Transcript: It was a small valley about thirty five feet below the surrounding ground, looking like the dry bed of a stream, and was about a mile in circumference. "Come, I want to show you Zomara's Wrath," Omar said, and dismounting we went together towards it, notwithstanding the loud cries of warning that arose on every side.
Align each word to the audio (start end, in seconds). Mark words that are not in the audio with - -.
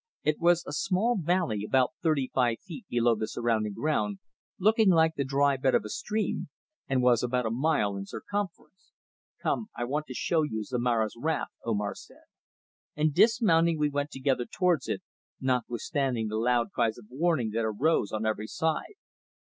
It 0.23 0.39
was 0.39 0.65
a 0.65 0.73
small 0.73 1.15
valley 1.15 1.63
about 1.63 1.91
thirty 2.01 2.31
five 2.33 2.57
feet 2.65 2.87
below 2.89 3.13
the 3.13 3.27
surrounding 3.27 3.73
ground, 3.73 4.17
looking 4.57 4.89
like 4.89 5.13
the 5.13 5.23
dry 5.23 5.57
bed 5.57 5.75
of 5.75 5.85
a 5.85 5.89
stream, 5.89 6.49
and 6.87 7.03
was 7.03 7.21
about 7.21 7.45
a 7.45 7.51
mile 7.51 7.95
in 7.95 8.07
circumference. 8.07 8.93
"Come, 9.43 9.67
I 9.77 9.83
want 9.83 10.07
to 10.07 10.15
show 10.15 10.41
you 10.41 10.63
Zomara's 10.63 11.15
Wrath," 11.15 11.49
Omar 11.63 11.93
said, 11.93 12.23
and 12.95 13.13
dismounting 13.13 13.77
we 13.77 13.89
went 13.89 14.09
together 14.09 14.47
towards 14.47 14.87
it, 14.87 15.03
notwithstanding 15.39 16.29
the 16.29 16.37
loud 16.37 16.71
cries 16.71 16.97
of 16.97 17.05
warning 17.11 17.51
that 17.51 17.63
arose 17.63 18.11
on 18.11 18.25
every 18.25 18.47
side. 18.47 18.95